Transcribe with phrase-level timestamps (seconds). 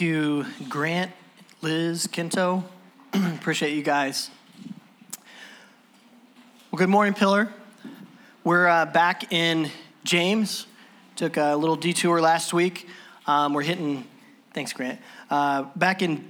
[0.00, 1.12] Thank you, Grant,
[1.60, 2.64] Liz, Kinto.
[3.12, 4.30] Appreciate you guys.
[6.70, 7.52] Well, good morning, Pillar.
[8.42, 9.70] We're uh, back in
[10.04, 10.66] James.
[11.16, 12.88] Took a little detour last week.
[13.26, 14.06] Um, we're hitting,
[14.54, 14.98] thanks, Grant.
[15.28, 16.26] Uh, back in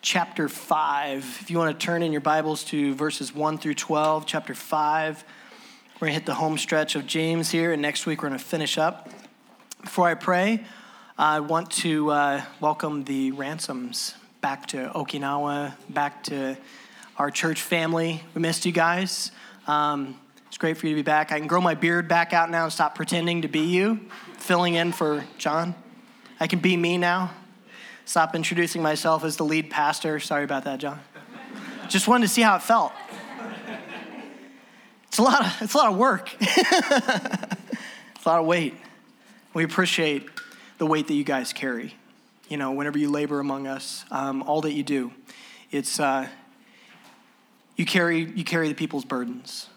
[0.00, 1.38] chapter 5.
[1.42, 5.24] If you want to turn in your Bibles to verses 1 through 12, chapter 5,
[5.94, 8.40] we're going to hit the home stretch of James here, and next week we're going
[8.40, 9.08] to finish up.
[9.80, 10.64] Before I pray,
[11.18, 16.56] I want to uh, welcome the Ransoms back to Okinawa, back to
[17.18, 18.22] our church family.
[18.34, 19.30] We missed you guys.
[19.66, 21.30] Um, it's great for you to be back.
[21.30, 24.00] I can grow my beard back out now and stop pretending to be you,
[24.38, 25.74] filling in for John.
[26.40, 27.30] I can be me now.
[28.06, 30.18] Stop introducing myself as the lead pastor.
[30.18, 30.98] Sorry about that, John.
[31.90, 32.92] Just wanted to see how it felt.
[35.08, 36.34] It's a lot of, it's a lot of work.
[36.40, 38.74] it's a lot of weight.
[39.52, 40.26] We appreciate
[40.78, 41.94] the weight that you guys carry.
[42.48, 45.12] You know, whenever you labor among us, um, all that you do,
[45.70, 46.28] it's uh,
[47.76, 49.68] you carry you carry the people's burdens.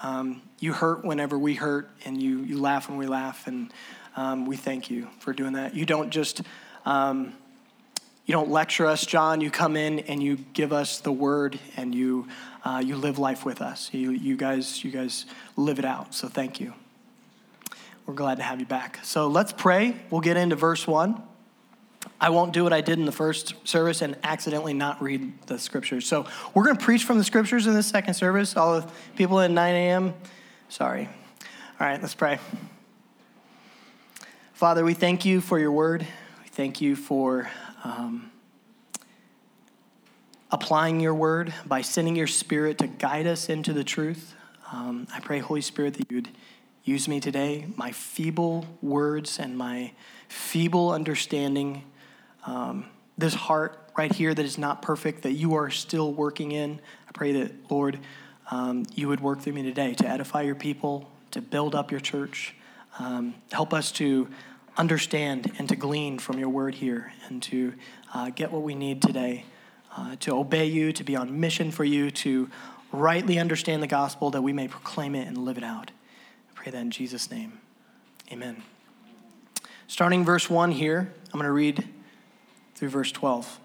[0.00, 3.72] Um, you hurt whenever we hurt, and you you laugh when we laugh, and
[4.16, 5.74] um, we thank you for doing that.
[5.74, 6.42] You don't just
[6.84, 7.34] um,
[8.24, 9.40] you don't lecture us, John.
[9.40, 12.28] You come in and you give us the word, and you
[12.64, 13.90] uh, you live life with us.
[13.92, 16.14] You you guys you guys live it out.
[16.14, 16.74] So thank you.
[18.06, 18.98] We're glad to have you back.
[19.02, 19.96] So let's pray.
[20.10, 21.22] We'll get into verse 1.
[22.20, 25.58] I won't do what I did in the first service and accidentally not read the
[25.58, 26.06] scriptures.
[26.06, 28.56] So we're going to preach from the scriptures in this second service.
[28.56, 30.14] All the people at 9 a.m.,
[30.68, 31.08] sorry.
[31.80, 32.38] All right, let's pray.
[34.52, 36.02] Father, we thank you for your word.
[36.42, 37.50] We thank you for
[37.84, 38.30] um,
[40.50, 44.34] applying your word by sending your spirit to guide us into the truth.
[44.72, 46.28] Um, I pray, Holy Spirit, that you would
[46.84, 49.92] Use me today, my feeble words and my
[50.26, 51.84] feeble understanding,
[52.44, 56.80] um, this heart right here that is not perfect, that you are still working in.
[57.08, 58.00] I pray that, Lord,
[58.50, 62.00] um, you would work through me today to edify your people, to build up your
[62.00, 62.56] church.
[62.98, 64.28] Um, help us to
[64.76, 67.74] understand and to glean from your word here and to
[68.12, 69.44] uh, get what we need today,
[69.96, 72.50] uh, to obey you, to be on mission for you, to
[72.90, 75.92] rightly understand the gospel that we may proclaim it and live it out
[76.62, 77.58] pray that in Jesus' name.
[78.30, 78.62] Amen.
[79.88, 81.88] Starting verse 1 here, I'm going to read
[82.76, 83.58] through verse 12.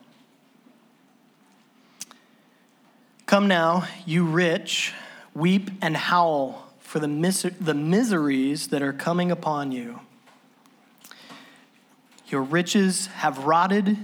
[3.28, 4.96] Come now, you rich,
[5.36, 10.00] weep and howl for the, mis- the miseries that are coming upon you.
[12.30, 13.96] Your riches have rotted,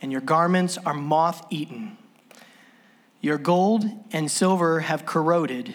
[0.00, 1.98] and your garments are moth eaten.
[3.20, 5.74] Your gold and silver have corroded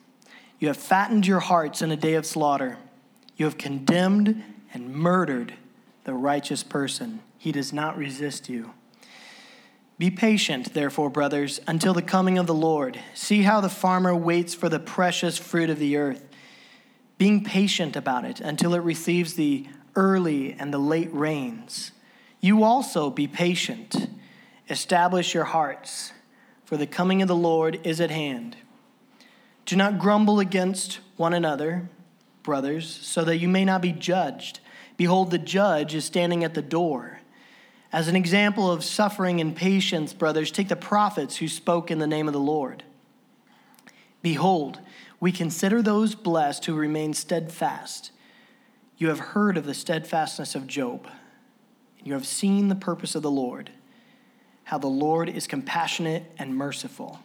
[0.61, 2.77] You have fattened your hearts in a day of slaughter.
[3.35, 4.43] You have condemned
[4.75, 5.55] and murdered
[6.03, 7.21] the righteous person.
[7.39, 8.71] He does not resist you.
[9.97, 12.99] Be patient, therefore, brothers, until the coming of the Lord.
[13.15, 16.29] See how the farmer waits for the precious fruit of the earth,
[17.17, 21.91] being patient about it until it receives the early and the late rains.
[22.39, 24.09] You also be patient.
[24.69, 26.13] Establish your hearts,
[26.65, 28.57] for the coming of the Lord is at hand.
[29.65, 31.89] Do not grumble against one another,
[32.43, 34.59] brothers, so that you may not be judged.
[34.97, 37.19] Behold, the judge is standing at the door.
[37.93, 42.07] As an example of suffering and patience, brothers, take the prophets who spoke in the
[42.07, 42.83] name of the Lord.
[44.21, 44.79] Behold,
[45.19, 48.11] we consider those blessed who remain steadfast.
[48.97, 51.07] You have heard of the steadfastness of Job,
[51.97, 53.71] and you have seen the purpose of the Lord,
[54.65, 57.19] how the Lord is compassionate and merciful.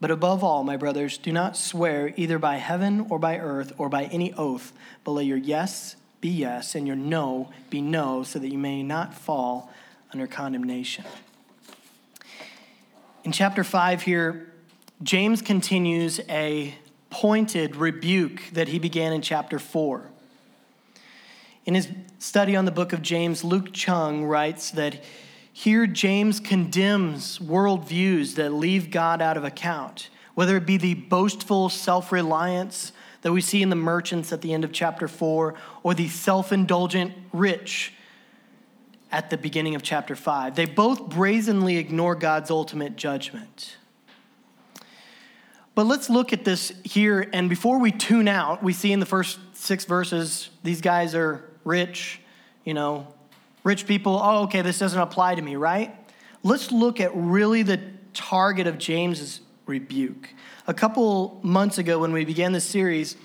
[0.00, 3.88] But above all, my brothers, do not swear either by heaven or by earth or
[3.88, 4.72] by any oath,
[5.04, 8.82] but let your yes be yes and your no be no, so that you may
[8.82, 9.70] not fall
[10.12, 11.04] under condemnation.
[13.24, 14.52] In chapter 5 here,
[15.02, 16.74] James continues a
[17.10, 20.10] pointed rebuke that he began in chapter 4.
[21.64, 21.88] In his
[22.18, 25.02] study on the book of James, Luke Chung writes that
[25.58, 31.70] here James condemns worldviews that leave God out of account, whether it be the boastful
[31.70, 32.92] self reliance
[33.22, 36.52] that we see in the merchants at the end of chapter 4, or the self
[36.52, 37.94] indulgent rich
[39.10, 40.56] at the beginning of chapter 5.
[40.56, 43.78] They both brazenly ignore God's ultimate judgment.
[45.74, 47.30] But let's look at this here.
[47.32, 51.50] And before we tune out, we see in the first six verses, these guys are
[51.64, 52.20] rich,
[52.62, 53.06] you know,
[53.66, 54.20] rich people.
[54.22, 55.92] Oh, okay, this doesn't apply to me, right?
[56.44, 57.80] Let's look at really the
[58.14, 60.30] target of James's rebuke.
[60.68, 63.16] A couple months ago, when we began this series,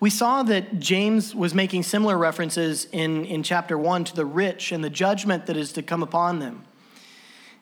[0.00, 4.72] we saw that James was making similar references in, in chapter 1 to the rich
[4.72, 6.64] and the judgment that is to come upon them.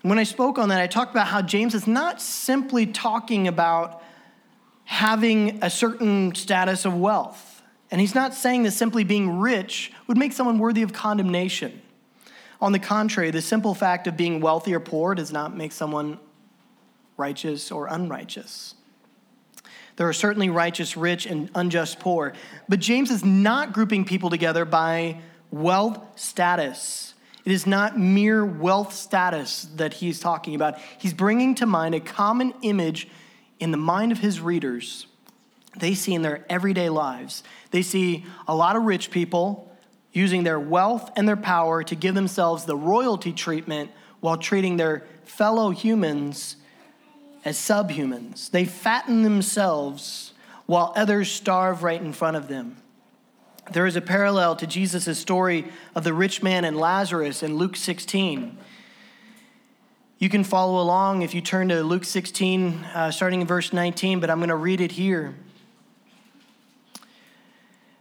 [0.02, 3.46] And when I spoke on that, I talked about how James is not simply talking
[3.46, 4.02] about
[4.84, 7.55] having a certain status of wealth.
[7.90, 11.82] And he's not saying that simply being rich would make someone worthy of condemnation.
[12.60, 16.18] On the contrary, the simple fact of being wealthy or poor does not make someone
[17.16, 18.74] righteous or unrighteous.
[19.96, 22.34] There are certainly righteous rich and unjust poor.
[22.68, 27.14] But James is not grouping people together by wealth status.
[27.44, 30.78] It is not mere wealth status that he's talking about.
[30.98, 33.08] He's bringing to mind a common image
[33.58, 35.06] in the mind of his readers.
[35.78, 37.42] They see in their everyday lives.
[37.70, 39.70] They see a lot of rich people
[40.12, 43.90] using their wealth and their power to give themselves the royalty treatment
[44.20, 46.56] while treating their fellow humans
[47.44, 48.50] as subhumans.
[48.50, 50.32] They fatten themselves
[50.66, 52.76] while others starve right in front of them.
[53.72, 57.76] There is a parallel to Jesus' story of the rich man and Lazarus in Luke
[57.76, 58.56] 16.
[60.18, 64.20] You can follow along if you turn to Luke 16, uh, starting in verse 19,
[64.20, 65.34] but I'm going to read it here.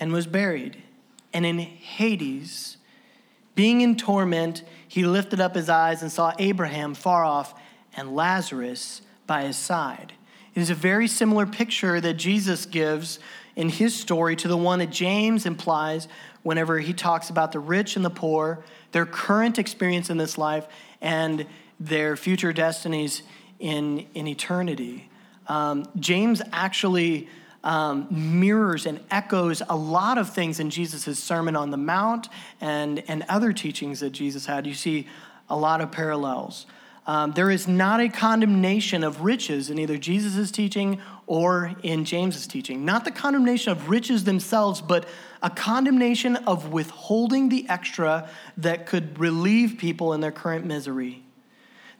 [0.00, 0.82] and was buried.
[1.32, 2.78] And in Hades,
[3.54, 7.54] being in torment, he lifted up his eyes and saw Abraham far off
[7.94, 10.14] and Lazarus by his side.
[10.54, 13.20] It is a very similar picture that Jesus gives
[13.54, 16.08] in his story to the one that James implies
[16.42, 20.66] whenever he talks about the rich and the poor, their current experience in this life,
[21.00, 21.46] and
[21.78, 23.22] their future destinies
[23.58, 25.10] in, in eternity.
[25.46, 27.28] Um, James actually
[27.62, 32.28] um, mirrors and echoes a lot of things in Jesus' Sermon on the Mount
[32.60, 34.66] and, and other teachings that Jesus had.
[34.66, 35.06] You see
[35.48, 36.66] a lot of parallels.
[37.06, 42.46] Um, there is not a condemnation of riches in either Jesus' teaching or in James's
[42.46, 42.84] teaching.
[42.84, 45.06] Not the condemnation of riches themselves, but
[45.42, 48.28] a condemnation of withholding the extra
[48.58, 51.22] that could relieve people in their current misery.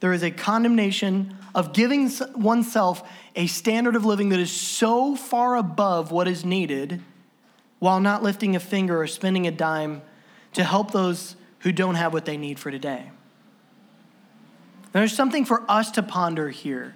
[0.01, 5.55] There is a condemnation of giving oneself a standard of living that is so far
[5.55, 7.01] above what is needed
[7.79, 10.01] while not lifting a finger or spending a dime
[10.53, 13.11] to help those who don't have what they need for today.
[14.91, 16.95] There's something for us to ponder here.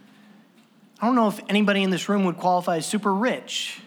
[1.00, 3.81] I don't know if anybody in this room would qualify as super rich.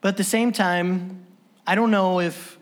[0.00, 1.26] But at the same time,
[1.66, 2.58] I don't know if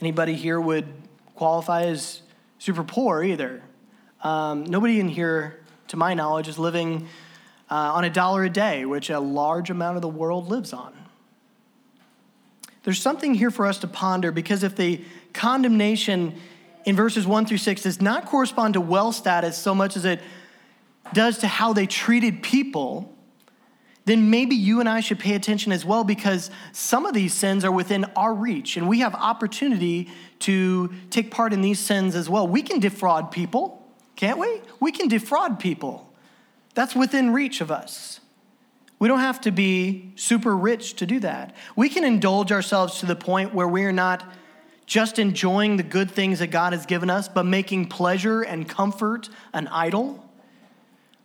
[0.00, 0.86] anybody here would
[1.34, 2.22] qualify as
[2.58, 3.62] super poor either.
[4.22, 7.08] Um, nobody in here, to my knowledge, is living
[7.70, 10.92] uh, on a dollar a day, which a large amount of the world lives on.
[12.84, 16.34] There's something here for us to ponder because if the condemnation
[16.84, 20.20] in verses 1 through 6 does not correspond to wealth status so much as it
[21.12, 23.14] does to how they treated people,
[24.04, 27.64] then maybe you and I should pay attention as well because some of these sins
[27.64, 30.10] are within our reach and we have opportunity
[30.40, 32.46] to take part in these sins as well.
[32.48, 33.81] We can defraud people.
[34.22, 34.60] Can't we?
[34.78, 36.08] We can defraud people.
[36.74, 38.20] That's within reach of us.
[39.00, 41.56] We don't have to be super rich to do that.
[41.74, 44.22] We can indulge ourselves to the point where we're not
[44.86, 49.28] just enjoying the good things that God has given us, but making pleasure and comfort
[49.52, 50.24] an idol.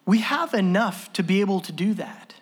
[0.07, 2.33] We have enough to be able to do that.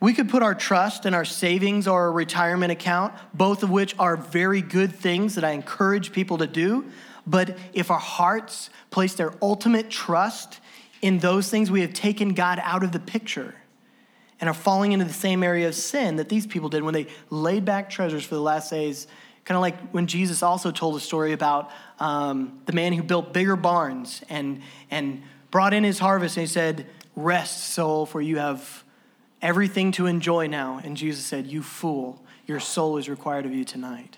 [0.00, 3.94] We could put our trust in our savings or our retirement account, both of which
[4.00, 6.86] are very good things that I encourage people to do.
[7.28, 10.60] But if our hearts place their ultimate trust
[11.02, 13.54] in those things, we have taken God out of the picture.
[14.40, 17.08] and are falling into the same area of sin that these people did when they
[17.28, 19.08] laid back treasures for the last days.
[19.44, 23.32] Kind of like when Jesus also told a story about um, the man who built
[23.32, 28.38] bigger barns and, and brought in his harvest, and he said, Rest, soul, for you
[28.38, 28.84] have
[29.42, 30.80] everything to enjoy now.
[30.84, 34.17] And Jesus said, You fool, your soul is required of you tonight.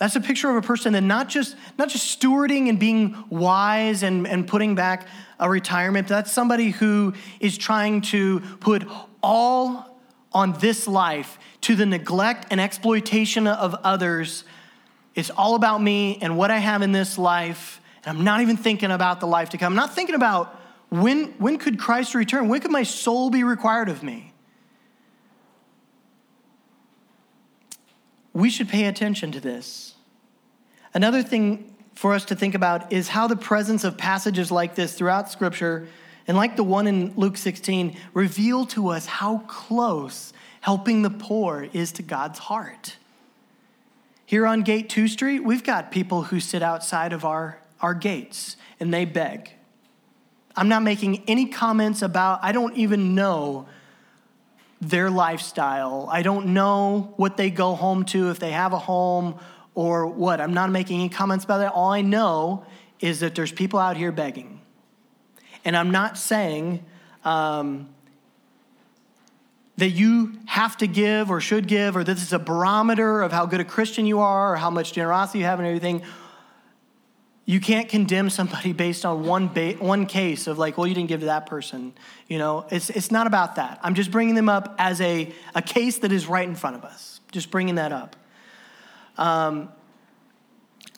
[0.00, 4.02] That's a picture of a person that not just, not just stewarding and being wise
[4.02, 5.06] and, and putting back
[5.38, 8.88] a retirement, that's somebody who is trying to put
[9.22, 10.00] all
[10.32, 14.44] on this life to the neglect and exploitation of others.
[15.14, 17.82] It's all about me and what I have in this life.
[18.02, 19.74] And I'm not even thinking about the life to come.
[19.74, 22.48] I'm not thinking about when, when could Christ return?
[22.48, 24.32] When could my soul be required of me?
[28.32, 29.89] We should pay attention to this.
[30.92, 34.94] Another thing for us to think about is how the presence of passages like this
[34.94, 35.86] throughout Scripture,
[36.26, 41.68] and like the one in Luke 16, reveal to us how close helping the poor
[41.72, 42.96] is to God's heart.
[44.26, 48.56] Here on Gate 2 Street, we've got people who sit outside of our, our gates
[48.78, 49.50] and they beg.
[50.56, 53.66] I'm not making any comments about, I don't even know
[54.80, 56.08] their lifestyle.
[56.10, 59.38] I don't know what they go home to, if they have a home
[59.74, 60.40] or what.
[60.40, 61.72] I'm not making any comments about that.
[61.72, 62.64] All I know
[63.00, 64.60] is that there's people out here begging.
[65.64, 66.84] And I'm not saying
[67.24, 67.88] um,
[69.76, 73.46] that you have to give or should give or this is a barometer of how
[73.46, 76.02] good a Christian you are or how much generosity you have and everything.
[77.46, 81.08] You can't condemn somebody based on one, ba- one case of like, well, you didn't
[81.08, 81.92] give to that person.
[82.28, 83.80] You know, it's, it's not about that.
[83.82, 86.84] I'm just bringing them up as a, a case that is right in front of
[86.84, 87.20] us.
[87.32, 88.16] Just bringing that up.
[89.18, 89.70] Um,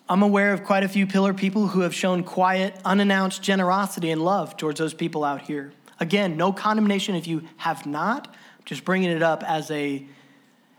[0.09, 4.23] I'm aware of quite a few pillar people who have shown quiet, unannounced generosity and
[4.23, 5.73] love towards those people out here.
[5.99, 8.33] Again, no condemnation if you have not,
[8.65, 10.05] just bringing it up as a,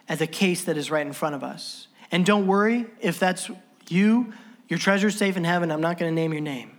[0.09, 1.89] as a case that is right in front of us.
[2.13, 3.51] And don't worry if that's
[3.89, 4.33] you,
[4.69, 5.73] your treasure's safe in heaven.
[5.73, 6.79] I'm not going to name your name.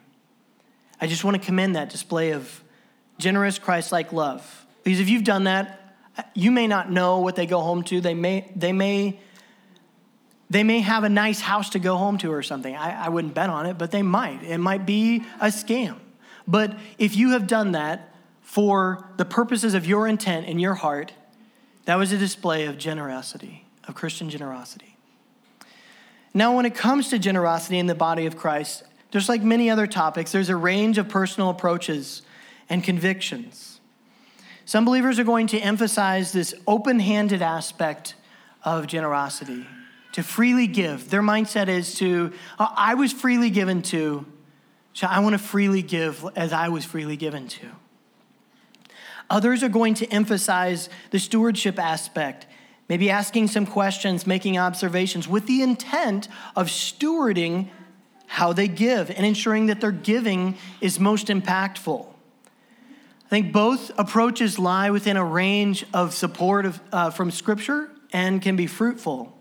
[1.01, 2.63] I just want to commend that display of
[3.17, 4.65] generous, Christ like love.
[4.83, 5.97] Because if you've done that,
[6.33, 7.99] you may not know what they go home to.
[7.99, 9.19] They may, they may
[10.49, 12.75] they may have a nice house to go home to or something.
[12.75, 14.43] I, I wouldn't bet on it, but they might.
[14.43, 15.97] It might be a scam.
[16.47, 21.13] But if you have done that for the purposes of your intent in your heart,
[21.85, 24.97] that was a display of generosity, of Christian generosity.
[26.33, 29.87] Now, when it comes to generosity in the body of Christ, just like many other
[29.87, 32.21] topics, there's a range of personal approaches
[32.69, 33.79] and convictions.
[34.65, 38.15] Some believers are going to emphasize this open handed aspect
[38.63, 39.65] of generosity
[40.15, 41.09] to freely give.
[41.09, 44.25] Their mindset is to, uh, I was freely given to,
[44.93, 47.67] so I want to freely give as I was freely given to.
[49.29, 52.47] Others are going to emphasize the stewardship aspect,
[52.87, 57.67] maybe asking some questions, making observations with the intent of stewarding
[58.27, 62.07] how they give and ensuring that their giving is most impactful.
[63.25, 68.41] I think both approaches lie within a range of support of, uh, from Scripture and
[68.41, 69.34] can be fruitful.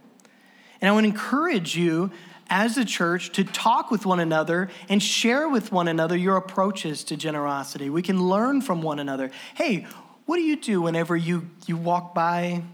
[0.85, 2.11] And I would encourage you
[2.51, 7.05] as a church to talk with one another and share with one another your approaches
[7.05, 7.89] to generosity.
[7.89, 9.31] We can learn from one another.
[9.55, 9.87] Hey,
[10.27, 12.65] what do you do whenever you, you walk by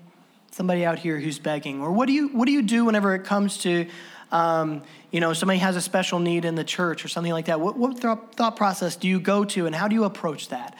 [0.50, 1.80] somebody out here who's begging?
[1.80, 3.86] Or what do you, what do, you do whenever it comes to,
[4.32, 7.60] um, you know, somebody has a special need in the church or something like that?
[7.60, 10.76] What, what thought process do you go to and how do you approach that?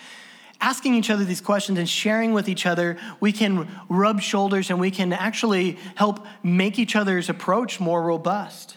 [0.60, 4.78] Asking each other these questions and sharing with each other, we can rub shoulders and
[4.78, 8.76] we can actually help make each other's approach more robust.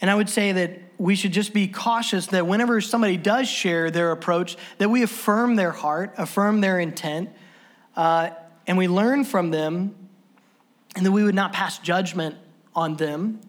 [0.00, 3.90] And I would say that we should just be cautious that whenever somebody does share
[3.90, 7.30] their approach, that we affirm their heart, affirm their intent,
[7.96, 8.30] uh,
[8.66, 9.94] and we learn from them,
[10.96, 12.36] and that we would not pass judgment
[12.74, 13.40] on them.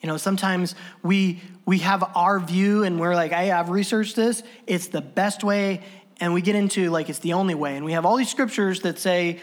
[0.00, 4.42] You know, sometimes we we have our view and we're like, hey, I've researched this.
[4.66, 5.82] It's the best way
[6.20, 7.76] and we get into like it's the only way.
[7.76, 9.40] And we have all these scriptures that say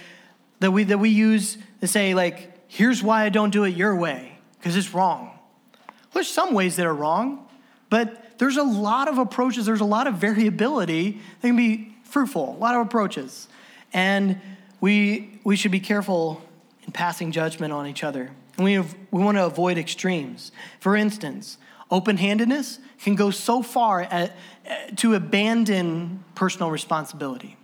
[0.60, 3.96] that we that we use to say like, here's why I don't do it your
[3.96, 5.32] way, because it's wrong.
[5.88, 7.48] Well, there's some ways that are wrong,
[7.90, 12.56] but there's a lot of approaches, there's a lot of variability that can be fruitful,
[12.56, 13.48] a lot of approaches.
[13.94, 14.40] And
[14.82, 16.42] we we should be careful
[16.86, 18.32] in passing judgment on each other.
[18.58, 20.52] And we, we want to avoid extremes.
[20.80, 21.58] For instance,
[21.92, 24.36] open handedness can go so far at,
[24.98, 27.58] to abandon personal responsibility.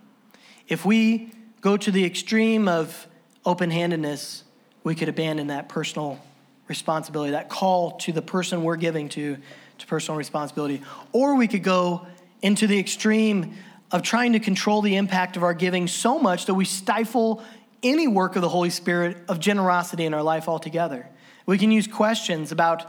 [0.68, 1.32] If we
[1.62, 3.08] go to the extreme of
[3.46, 4.44] open handedness,
[4.84, 6.20] we could abandon that personal
[6.68, 9.38] responsibility, that call to the person we're giving to,
[9.78, 10.82] to personal responsibility.
[11.12, 12.06] Or we could go
[12.42, 13.56] into the extreme
[13.92, 17.44] of trying to control the impact of our giving so much that we stifle
[17.84, 21.08] any work of the Holy Spirit of generosity in our life altogether.
[21.46, 22.86] We can use questions about,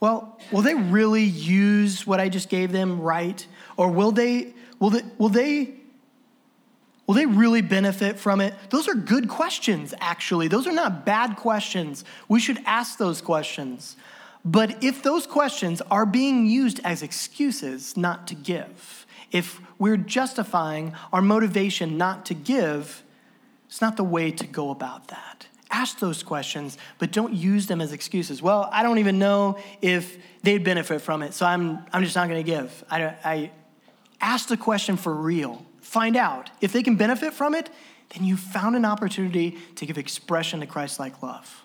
[0.00, 3.44] well, will they really use what I just gave them right?
[3.76, 5.74] Or will they, will they, will they,
[7.06, 8.54] will they really benefit from it?
[8.70, 10.48] Those are good questions, actually.
[10.48, 12.04] Those are not bad questions.
[12.28, 13.96] We should ask those questions.
[14.44, 20.94] But if those questions are being used as excuses not to give, if we're justifying
[21.12, 23.02] our motivation not to give,
[23.66, 25.46] it's not the way to go about that.
[25.70, 28.40] Ask those questions, but don't use them as excuses.
[28.40, 32.28] Well, I don't even know if they'd benefit from it, so I'm, I'm just not
[32.28, 32.84] going to give.
[32.90, 33.50] I, I
[34.20, 35.66] ask the question for real.
[35.80, 36.50] Find out.
[36.60, 37.68] If they can benefit from it,
[38.10, 41.64] then you've found an opportunity to give expression to Christ like love.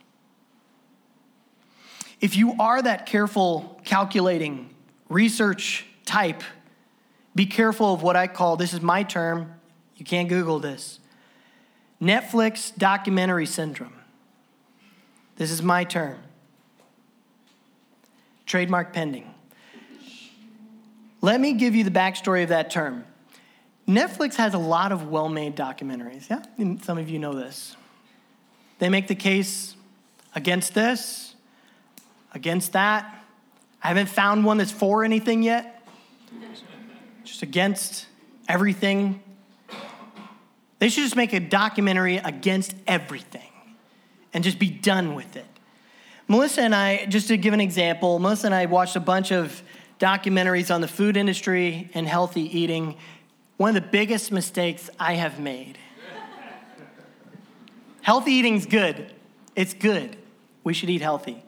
[2.19, 4.69] If you are that careful, calculating,
[5.09, 6.43] research type,
[7.35, 9.53] be careful of what I call this is my term,
[9.95, 10.99] you can't Google this
[12.01, 13.93] Netflix documentary syndrome.
[15.35, 16.17] This is my term.
[18.45, 19.31] Trademark pending.
[21.21, 23.05] Let me give you the backstory of that term.
[23.87, 26.29] Netflix has a lot of well made documentaries.
[26.29, 26.43] Yeah,
[26.81, 27.75] some of you know this.
[28.79, 29.75] They make the case
[30.33, 31.35] against this,
[32.33, 33.23] against that.
[33.83, 35.87] I haven't found one that's for anything yet,
[37.23, 38.07] just against
[38.47, 39.21] everything
[40.81, 43.51] they should just make a documentary against everything
[44.33, 45.45] and just be done with it.
[46.27, 49.61] Melissa and I, just to give an example, Melissa and I watched a bunch of
[49.99, 52.97] documentaries on the food industry and healthy eating.
[53.57, 55.77] One of the biggest mistakes I have made.
[58.01, 59.13] healthy eating's good.
[59.55, 60.17] It's good.
[60.63, 61.43] We should eat healthy.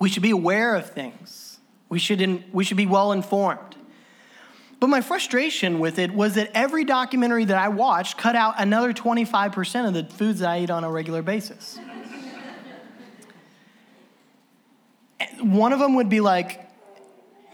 [0.00, 1.60] We should be aware of things.
[1.88, 3.75] We should, we should be well informed.
[4.78, 8.92] But my frustration with it was that every documentary that I watched cut out another
[8.92, 11.78] 25% of the foods that I eat on a regular basis.
[15.40, 16.68] One of them would be like,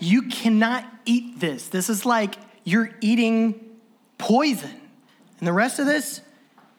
[0.01, 1.69] You cannot eat this.
[1.69, 3.79] This is like you're eating
[4.19, 4.81] poison.
[5.39, 6.21] And the rest of this,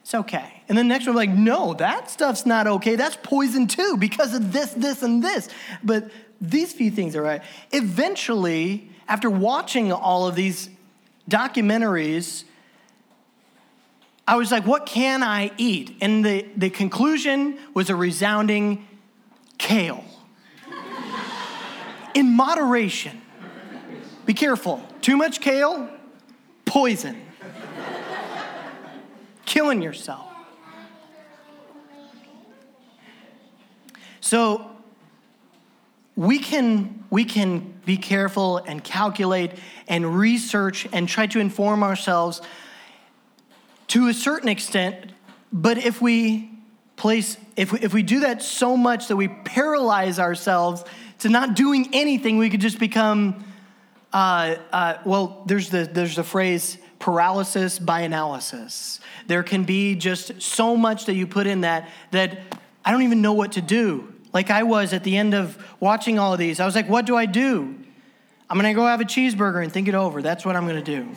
[0.02, 0.64] it's okay.
[0.68, 2.96] And the next one, like, no, that stuff's not okay.
[2.96, 5.50] That's poison too because of this, this, and this.
[5.84, 7.42] But these few things are right.
[7.72, 10.70] Eventually, after watching all of these
[11.30, 12.44] documentaries,
[14.28, 15.98] I was like, what can I eat?
[16.02, 18.88] And the, the conclusion was a resounding
[19.58, 20.04] kale.
[22.14, 23.22] In moderation.
[24.26, 24.82] Be careful.
[25.02, 25.90] Too much kale,
[26.66, 27.22] poison.
[29.46, 30.28] Killing yourself.
[34.22, 34.73] So
[36.16, 39.52] we can, we can be careful and calculate
[39.88, 42.42] and research and try to inform ourselves
[43.88, 45.12] to a certain extent,
[45.52, 46.50] but if we
[46.96, 50.84] place, if we, if we do that so much that we paralyze ourselves
[51.20, 53.44] to not doing anything, we could just become,
[54.12, 59.00] uh, uh, well, there's the, there's the phrase paralysis by analysis.
[59.28, 62.40] There can be just so much that you put in that that
[62.86, 66.18] I don't even know what to do like I was at the end of watching
[66.18, 66.60] all of these.
[66.60, 67.76] I was like, what do I do?
[68.50, 70.22] I'm gonna go have a cheeseburger and think it over.
[70.22, 71.10] That's what I'm gonna do.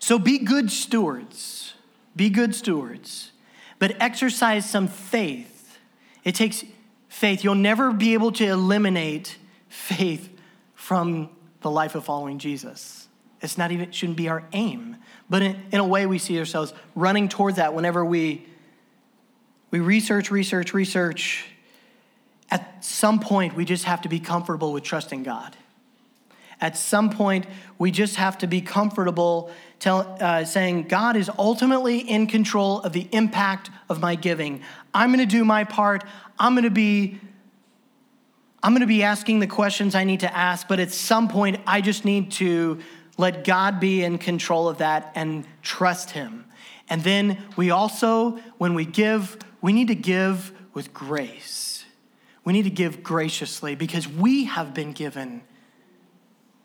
[0.00, 1.74] so be good stewards.
[2.16, 3.30] Be good stewards.
[3.78, 5.78] But exercise some faith.
[6.24, 6.64] It takes
[7.08, 7.44] faith.
[7.44, 10.36] You'll never be able to eliminate faith
[10.74, 13.06] from the life of following Jesus.
[13.40, 14.96] It's not even, shouldn't be our aim.
[15.30, 18.46] But in, in a way, we see ourselves running towards that whenever we
[19.72, 21.46] we research, research, research.
[22.52, 25.56] At some point, we just have to be comfortable with trusting God.
[26.60, 27.46] At some point,
[27.78, 32.92] we just have to be comfortable tell, uh, saying, God is ultimately in control of
[32.92, 34.60] the impact of my giving.
[34.92, 36.04] I'm going to do my part.
[36.38, 37.20] I'm going to be
[38.62, 41.58] I'm going to be asking the questions I need to ask, but at some point,
[41.66, 42.78] I just need to
[43.18, 46.44] let God be in control of that and trust Him.
[46.88, 51.71] And then we also, when we give, we need to give with grace.
[52.44, 55.42] We need to give graciously because we have been given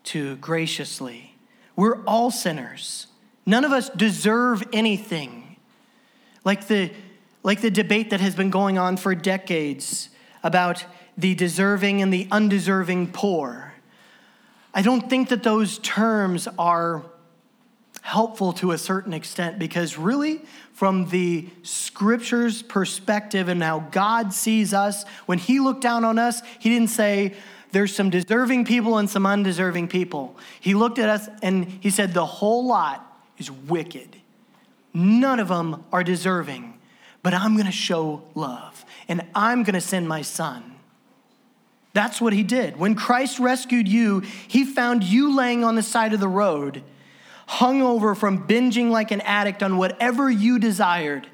[0.04, 1.36] to graciously.
[1.76, 3.06] We're all sinners.
[3.46, 5.56] None of us deserve anything.
[6.44, 6.90] Like the,
[7.42, 10.08] like the debate that has been going on for decades
[10.42, 10.84] about
[11.16, 13.74] the deserving and the undeserving poor.
[14.74, 17.04] I don't think that those terms are
[18.02, 20.40] helpful to a certain extent because, really,
[20.72, 26.42] from the scripture's perspective and how God sees us, when He looked down on us,
[26.58, 27.34] He didn't say,
[27.70, 30.36] there's some deserving people and some undeserving people.
[30.60, 33.04] He looked at us and he said, The whole lot
[33.36, 34.16] is wicked.
[34.94, 36.78] None of them are deserving,
[37.22, 40.76] but I'm going to show love and I'm going to send my son.
[41.92, 42.76] That's what he did.
[42.76, 46.82] When Christ rescued you, he found you laying on the side of the road,
[47.48, 51.26] hung over from binging like an addict on whatever you desired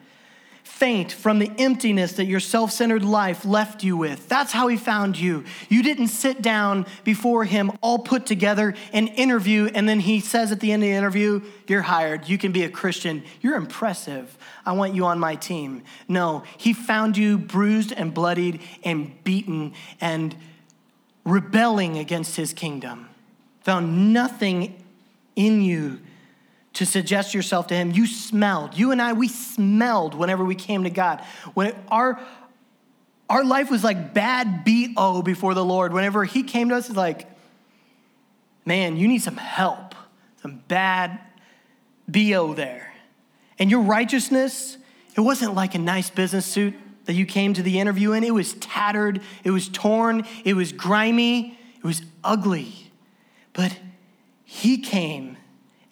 [0.63, 4.29] faint from the emptiness that your self centered life left you with.
[4.29, 5.45] That's how he found you.
[5.69, 10.51] You didn't sit down before him all put together and interview, and then he says
[10.51, 12.29] at the end of the interview, You're hired.
[12.29, 13.23] You can be a Christian.
[13.41, 14.37] You're impressive.
[14.67, 15.83] I want you on my team.
[16.09, 20.35] No, he found you bruised and bloodied and beaten and
[21.25, 23.09] rebelling against his kingdom.
[23.63, 24.84] Found nothing
[25.37, 26.01] in you
[26.75, 27.93] to suggest yourself to him.
[27.93, 28.77] You smelled.
[28.77, 31.23] You and I, we smelled whenever we came to God.
[31.55, 32.21] When it, our
[33.29, 35.93] our life was like bad BO before the Lord.
[35.93, 37.27] Whenever he came to us, it's like,
[38.67, 39.95] man, you need some help.
[40.43, 41.19] Some bad
[42.07, 42.93] BO there.
[43.59, 44.77] And your righteousness,
[45.17, 46.75] it wasn't like a nice business suit
[47.07, 48.25] that you came to the interview in.
[48.25, 52.91] It was tattered, it was torn, it was grimy, it was ugly.
[53.53, 53.79] But
[54.55, 55.37] he came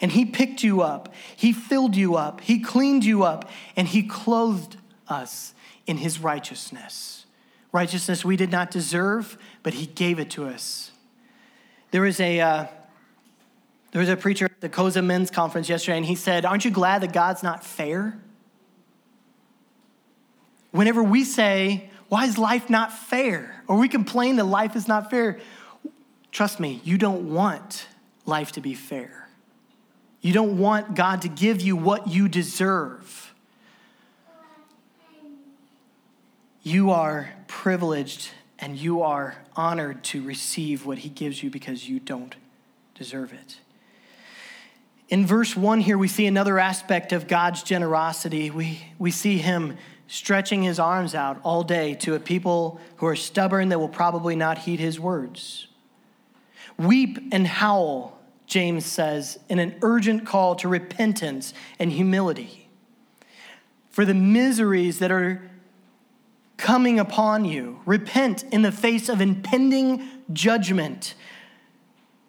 [0.01, 4.05] and He picked you up, He filled you up, He cleaned you up, and He
[4.05, 4.77] clothed
[5.09, 5.53] us
[5.85, 7.27] in His righteousness.
[7.73, 10.93] Righteousness we did not deserve, but He gave it to us.
[11.91, 12.41] There was a.
[12.41, 12.67] Uh,
[13.91, 16.71] there was a preacher at the Koza Men's Conference yesterday, and he said, Aren't you
[16.71, 18.19] glad that God's not fair?
[20.71, 23.63] Whenever we say, Why is life not fair?
[23.69, 25.41] Or we complain that life is not fair,
[26.31, 27.87] trust me, you don't want
[28.27, 29.29] life to be fair.
[30.21, 33.35] You don't want God to give you what you deserve.
[36.63, 38.31] You are privileged
[38.61, 42.37] and you are honored to receive what He gives you because you don't
[42.95, 43.59] deserve it.
[45.09, 48.51] In verse 1 here, we see another aspect of God's generosity.
[48.51, 53.17] We, we see Him stretching His arms out all day to a people who are
[53.17, 55.67] stubborn that will probably not heed His words.
[56.79, 58.19] Weep and howl
[58.53, 62.69] James says, in an urgent call to repentance and humility
[63.89, 65.51] for the miseries that are
[66.59, 67.81] coming upon you.
[67.87, 71.15] Repent in the face of impending judgment.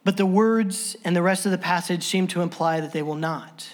[0.05, 3.15] But the words and the rest of the passage seem to imply that they will
[3.15, 3.67] not.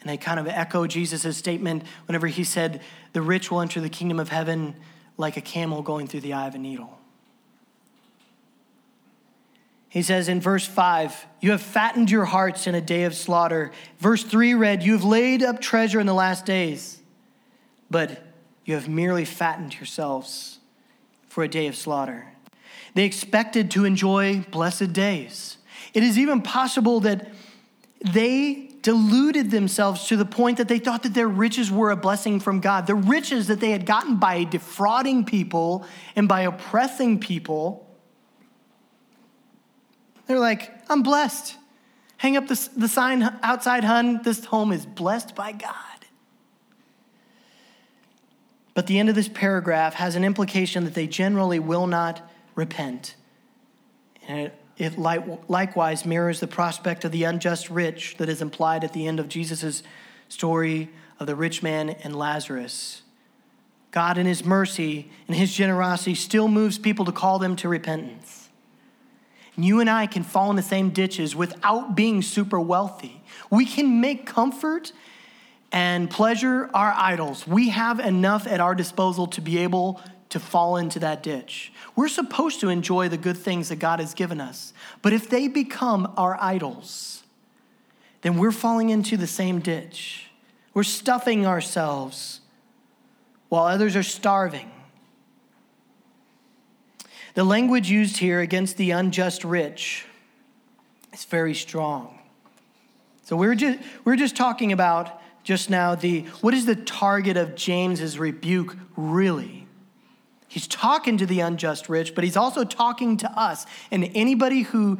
[0.00, 2.80] And they kind of echo Jesus' statement whenever he said,
[3.12, 4.74] The rich will enter the kingdom of heaven
[5.18, 6.98] like a camel going through the eye of a needle.
[9.92, 13.72] He says in verse 5, You have fattened your hearts in a day of slaughter.
[13.98, 17.02] Verse 3 read, You have laid up treasure in the last days,
[17.90, 18.22] but
[18.64, 20.60] you have merely fattened yourselves
[21.28, 22.26] for a day of slaughter.
[22.94, 25.58] They expected to enjoy blessed days.
[25.92, 27.28] It is even possible that
[28.00, 32.40] they deluded themselves to the point that they thought that their riches were a blessing
[32.40, 32.86] from God.
[32.86, 35.84] The riches that they had gotten by defrauding people
[36.16, 37.81] and by oppressing people
[40.26, 41.56] they're like, I'm blessed.
[42.16, 44.20] Hang up the, the sign outside, hun.
[44.22, 45.74] This home is blessed by God.
[48.74, 53.16] But the end of this paragraph has an implication that they generally will not repent.
[54.28, 58.92] And it, it likewise mirrors the prospect of the unjust rich that is implied at
[58.92, 59.82] the end of Jesus'
[60.28, 63.02] story of the rich man and Lazarus.
[63.90, 68.41] God, in his mercy and his generosity, still moves people to call them to repentance.
[69.56, 73.22] You and I can fall in the same ditches without being super wealthy.
[73.50, 74.92] We can make comfort
[75.70, 77.46] and pleasure our idols.
[77.46, 81.72] We have enough at our disposal to be able to fall into that ditch.
[81.94, 84.72] We're supposed to enjoy the good things that God has given us.
[85.02, 87.22] But if they become our idols,
[88.22, 90.30] then we're falling into the same ditch.
[90.72, 92.40] We're stuffing ourselves
[93.50, 94.70] while others are starving.
[97.34, 100.04] The language used here against the unjust rich
[101.12, 102.18] is very strong.
[103.22, 107.54] So we're just, we're just talking about just now the what is the target of
[107.54, 109.66] James's rebuke really?
[110.46, 114.98] He's talking to the unjust rich, but he's also talking to us and anybody who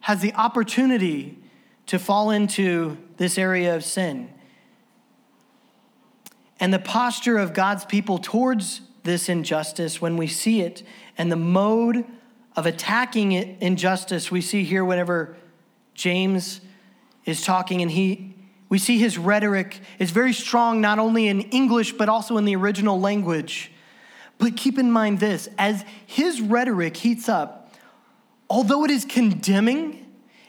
[0.00, 1.38] has the opportunity
[1.86, 4.30] to fall into this area of sin.
[6.58, 10.82] And the posture of God's people towards this injustice when we see it
[11.16, 12.04] and the mode
[12.56, 15.36] of attacking it, injustice we see here whenever
[15.94, 16.60] James
[17.24, 18.34] is talking and he
[18.68, 22.54] we see his rhetoric is very strong not only in English but also in the
[22.54, 23.72] original language.
[24.38, 27.74] But keep in mind this as his rhetoric heats up,
[28.48, 30.06] although it is condemning,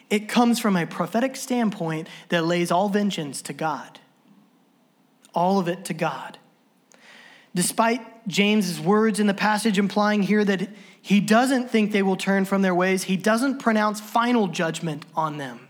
[0.09, 3.99] it comes from a prophetic standpoint that lays all vengeance to God.
[5.33, 6.37] All of it to God.
[7.53, 10.69] Despite James's words in the passage implying here that
[11.01, 15.37] he doesn't think they will turn from their ways, he doesn't pronounce final judgment on
[15.37, 15.67] them.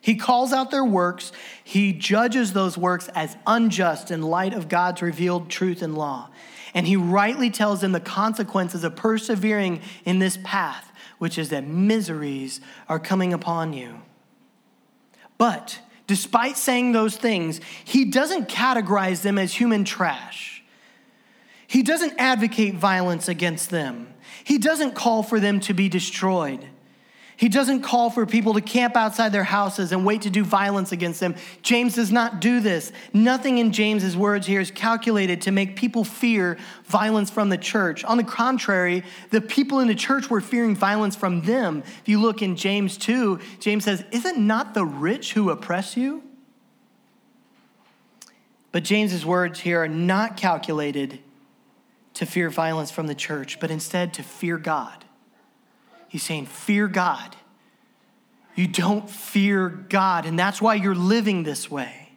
[0.00, 1.32] He calls out their works.
[1.64, 6.30] He judges those works as unjust in light of God's revealed truth and law.
[6.74, 11.66] And he rightly tells them the consequences of persevering in this path, which is that
[11.66, 13.96] miseries are coming upon you.
[15.38, 20.55] But despite saying those things, he doesn't categorize them as human trash.
[21.66, 24.12] He doesn't advocate violence against them.
[24.44, 26.66] He doesn't call for them to be destroyed.
[27.38, 30.90] He doesn't call for people to camp outside their houses and wait to do violence
[30.90, 31.34] against them.
[31.60, 32.92] James does not do this.
[33.12, 38.04] Nothing in James's words here is calculated to make people fear violence from the church.
[38.04, 41.82] On the contrary, the people in the church were fearing violence from them.
[42.00, 45.94] If you look in James 2, James says, Is it not the rich who oppress
[45.94, 46.22] you?
[48.72, 51.18] But James's words here are not calculated
[52.16, 55.04] to fear violence from the church, but instead to fear God.
[56.08, 57.36] He's saying, Fear God.
[58.54, 62.12] You don't fear God, and that's why you're living this way.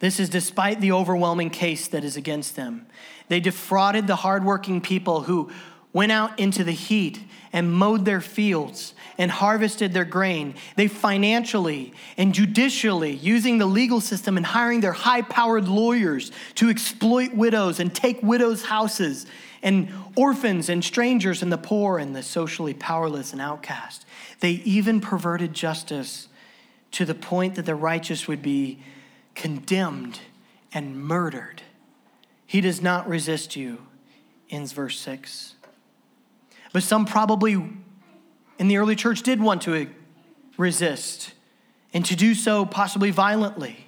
[0.00, 2.86] This is despite the overwhelming case that is against them.
[3.28, 5.50] They defrauded the hardworking people who
[5.92, 7.20] went out into the heat
[7.52, 10.54] and mowed their fields and harvested their grain.
[10.76, 16.68] They financially and judicially, using the legal system and hiring their high powered lawyers to
[16.68, 19.26] exploit widows and take widows' houses
[19.62, 24.06] and orphans and strangers and the poor and the socially powerless and outcast.
[24.40, 26.28] They even perverted justice
[26.92, 28.78] to the point that the righteous would be
[29.34, 30.20] condemned
[30.72, 31.62] and murdered.
[32.46, 33.86] He does not resist you,
[34.50, 35.54] ends verse 6.
[36.72, 37.54] But some probably
[38.58, 39.88] in the early church did want to
[40.56, 41.32] resist
[41.94, 43.86] and to do so possibly violently.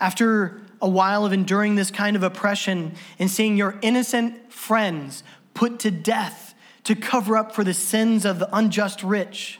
[0.00, 5.22] After a while of enduring this kind of oppression and seeing your innocent friends
[5.54, 9.58] put to death to cover up for the sins of the unjust rich,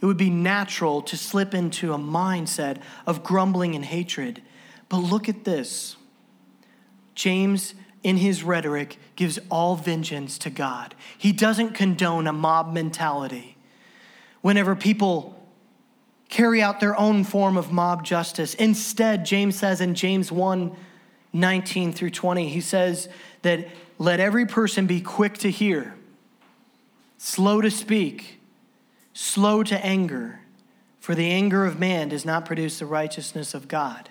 [0.00, 4.42] it would be natural to slip into a mindset of grumbling and hatred.
[4.88, 5.96] But look at this.
[7.14, 10.94] James, in his rhetoric, gives all vengeance to God.
[11.16, 13.56] He doesn't condone a mob mentality.
[14.40, 15.42] Whenever people
[16.32, 18.54] carry out their own form of mob justice.
[18.54, 20.74] Instead, James says in James 1
[21.34, 23.08] 19 through 20, he says
[23.42, 25.94] that let every person be quick to hear,
[27.18, 28.40] slow to speak,
[29.12, 30.40] slow to anger,
[31.00, 34.08] for the anger of man does not produce the righteousness of God.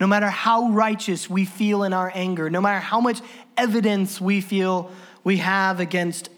[0.00, 3.20] No matter how righteous we feel in our anger, no matter how much
[3.56, 4.90] evidence we feel
[5.22, 6.30] we have against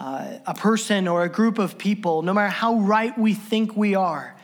[0.00, 3.94] uh, a person or a group of people, no matter how right we think we
[3.94, 4.34] are,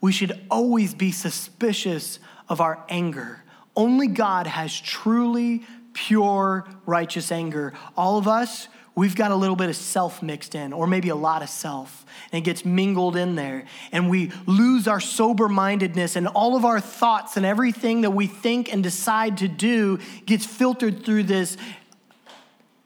[0.00, 3.42] we should always be suspicious of our anger.
[3.76, 7.72] Only God has truly pure, righteous anger.
[7.96, 11.16] All of us, we've got a little bit of self mixed in, or maybe a
[11.16, 13.64] lot of self, and it gets mingled in there.
[13.92, 18.26] And we lose our sober mindedness, and all of our thoughts and everything that we
[18.26, 21.56] think and decide to do gets filtered through this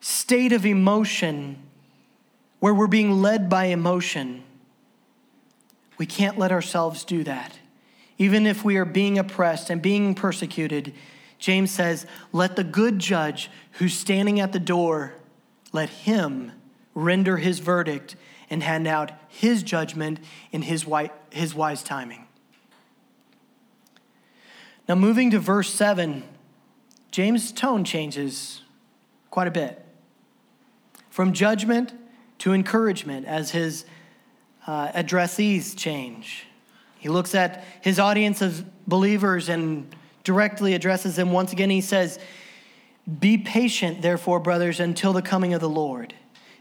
[0.00, 1.56] state of emotion
[2.60, 4.42] where we're being led by emotion.
[5.96, 7.58] We can't let ourselves do that.
[8.18, 10.92] Even if we are being oppressed and being persecuted,
[11.38, 15.14] James says, Let the good judge who's standing at the door,
[15.72, 16.52] let him
[16.94, 18.16] render his verdict
[18.50, 20.20] and hand out his judgment
[20.52, 20.86] in his,
[21.30, 22.26] his wise timing.
[24.88, 26.22] Now, moving to verse 7,
[27.10, 28.62] James' tone changes
[29.30, 29.84] quite a bit.
[31.10, 31.92] From judgment
[32.38, 33.84] to encouragement as his
[34.66, 36.46] uh, addressees change.
[36.98, 41.32] He looks at his audience of believers and directly addresses them.
[41.32, 42.18] Once again, he says,
[43.20, 46.14] Be patient, therefore, brothers, until the coming of the Lord.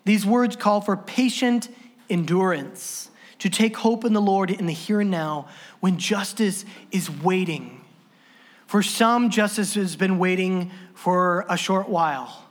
[0.06, 1.70] These words call for patient
[2.10, 5.48] endurance, to take hope in the Lord in the here and now
[5.82, 7.84] when justice is waiting.
[8.66, 12.47] For some, justice has been waiting for a short while.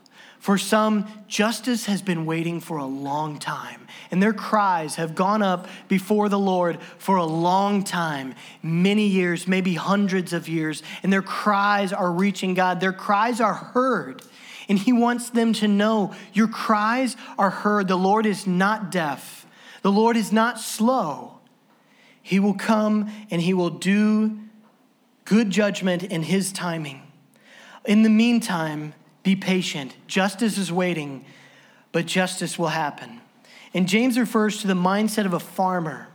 [0.46, 5.42] For some, justice has been waiting for a long time, and their cries have gone
[5.42, 8.32] up before the Lord for a long time
[8.62, 12.78] many years, maybe hundreds of years, and their cries are reaching God.
[12.78, 14.22] Their cries are heard,
[14.68, 17.88] and He wants them to know your cries are heard.
[17.88, 19.48] The Lord is not deaf,
[19.82, 21.40] the Lord is not slow.
[22.22, 24.38] He will come and He will do
[25.24, 27.02] good judgment in His timing.
[27.84, 28.94] In the meantime,
[29.26, 29.96] Be patient.
[30.06, 31.24] Justice is waiting,
[31.90, 33.20] but justice will happen.
[33.74, 36.06] And James refers to the mindset of a farmer.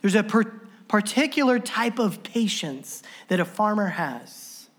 [0.00, 0.58] There's a per-
[0.88, 4.70] particular type of patience that a farmer has.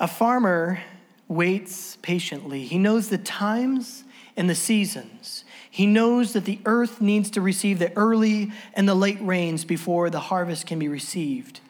[0.00, 0.82] A farmer
[1.28, 4.02] waits patiently, he knows the times
[4.36, 5.44] and the seasons.
[5.70, 10.10] He knows that the earth needs to receive the early and the late rains before
[10.10, 11.60] the harvest can be received.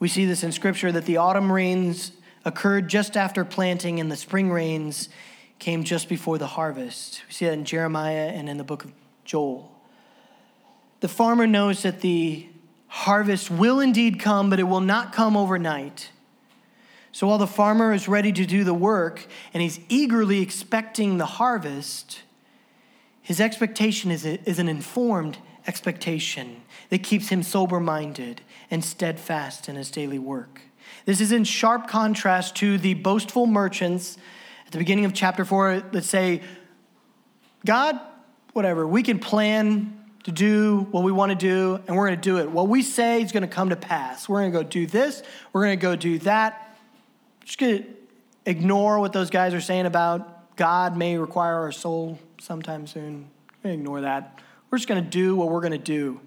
[0.00, 2.10] We see this in Scripture that the autumn rains
[2.44, 5.08] occurred just after planting, and the spring rains
[5.58, 7.22] came just before the harvest.
[7.26, 8.92] We see that in Jeremiah and in the book of
[9.24, 9.70] Joel.
[11.00, 12.46] The farmer knows that the
[12.88, 16.10] harvest will indeed come, but it will not come overnight.
[17.12, 21.26] So while the farmer is ready to do the work and he's eagerly expecting the
[21.26, 22.22] harvest,
[23.22, 29.68] his expectation is, a, is an informed expectation that keeps him sober minded and steadfast
[29.68, 30.62] in his daily work.
[31.04, 34.16] This is in sharp contrast to the boastful merchants
[34.66, 36.40] at the beginning of chapter 4 that say,
[37.66, 38.00] God,
[38.52, 42.22] whatever, we can plan to do what we want to do and we're going to
[42.22, 42.50] do it.
[42.50, 44.28] What we say is going to come to pass.
[44.28, 46.76] We're going to go do this, we're going to go do that.
[47.44, 47.88] Just going to
[48.46, 53.28] ignore what those guys are saying about God may require our soul sometime soon.
[53.64, 54.40] Ignore that.
[54.70, 56.20] We're just going to do what we're going to do.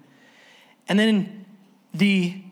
[0.88, 1.46] And then
[1.94, 2.42] the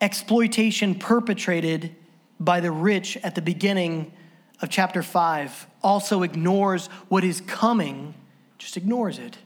[0.00, 1.94] exploitation perpetrated
[2.40, 4.12] by the rich at the beginning
[4.60, 8.14] of chapter 5 also ignores what is coming,
[8.58, 9.38] just ignores it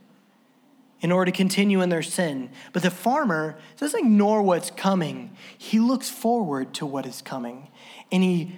[1.00, 2.48] in order to continue in their sin.
[2.72, 7.68] But the farmer doesn't ignore what's coming, he looks forward to what is coming.
[8.10, 8.56] And he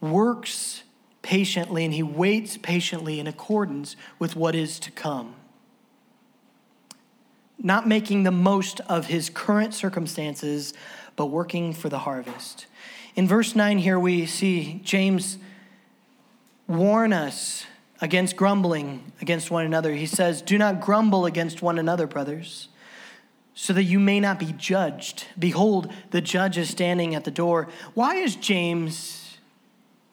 [0.00, 0.82] works
[1.22, 5.34] patiently and he waits patiently in accordance with what is to come.
[7.58, 10.74] Not making the most of his current circumstances,
[11.16, 12.66] but working for the harvest.
[13.14, 15.38] In verse 9 here, we see James
[16.68, 17.64] warn us
[18.00, 19.92] against grumbling against one another.
[19.94, 22.68] He says, Do not grumble against one another, brothers,
[23.54, 25.24] so that you may not be judged.
[25.38, 27.68] Behold, the judge is standing at the door.
[27.94, 29.38] Why is James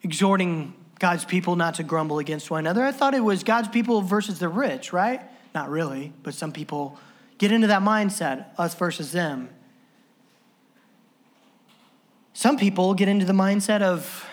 [0.03, 2.83] exhorting God's people not to grumble against one another.
[2.83, 5.21] I thought it was God's people versus the rich, right?
[5.53, 6.97] Not really, but some people
[7.37, 9.49] get into that mindset, us versus them.
[12.34, 14.26] Some people get into the mindset of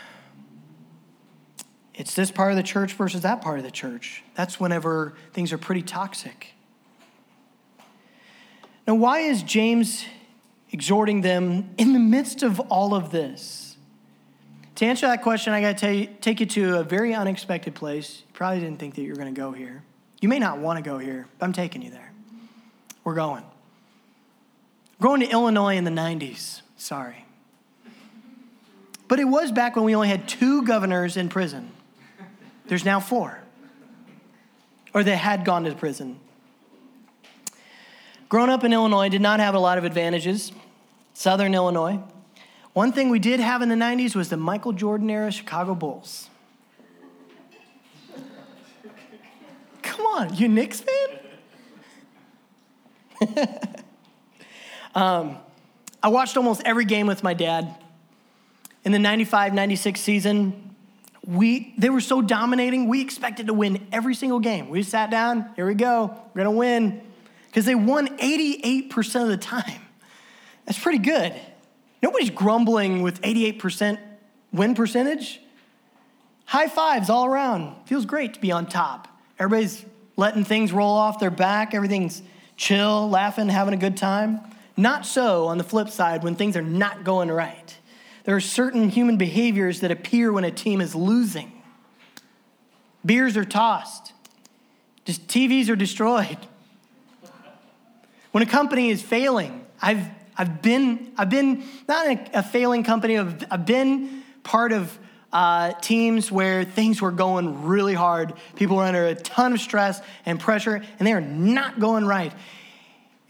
[1.94, 4.24] it's this part of the church versus that part of the church.
[4.34, 6.54] That's whenever things are pretty toxic.
[8.86, 10.06] Now, why is James
[10.72, 13.76] exhorting them in the midst of all of this?
[14.76, 18.22] To answer that question, I got to take you to a very unexpected place.
[18.26, 19.82] You probably didn't think that you were going to go here.
[20.22, 22.12] You may not want to go here, but I'm taking you there.
[23.04, 23.44] We're going.
[24.98, 26.62] We're going to Illinois in the 90s.
[26.78, 27.26] Sorry.
[29.10, 31.72] But it was back when we only had two governors in prison.
[32.66, 33.40] There's now four.
[34.94, 36.20] Or they had gone to prison.
[38.28, 40.52] Growing up in Illinois did not have a lot of advantages.
[41.12, 41.98] Southern Illinois,
[42.72, 46.30] one thing we did have in the 90s was the Michael Jordan era Chicago Bulls.
[49.82, 50.84] Come on, you Knicks
[53.20, 53.34] fan?
[54.94, 55.36] um,
[56.00, 57.74] I watched almost every game with my dad.
[58.84, 60.74] In the 95 96 season,
[61.26, 64.68] we, they were so dominating, we expected to win every single game.
[64.68, 67.02] We sat down, here we go, we're gonna win.
[67.46, 69.80] Because they won 88% of the time.
[70.64, 71.34] That's pretty good.
[72.02, 73.98] Nobody's grumbling with 88%
[74.52, 75.40] win percentage.
[76.46, 77.74] High fives all around.
[77.86, 79.08] Feels great to be on top.
[79.38, 79.84] Everybody's
[80.16, 81.74] letting things roll off their back.
[81.74, 82.22] Everything's
[82.56, 84.40] chill, laughing, having a good time.
[84.76, 87.76] Not so on the flip side when things are not going right.
[88.24, 91.52] There are certain human behaviors that appear when a team is losing.
[93.04, 94.12] Beers are tossed.
[95.04, 96.38] Just TVs are destroyed.
[98.32, 100.06] When a company is failing, I've
[100.40, 104.98] I've been, I've been not a, a failing company, I've, I've been part of
[105.34, 108.32] uh, teams where things were going really hard.
[108.56, 112.32] People were under a ton of stress and pressure, and they are not going right.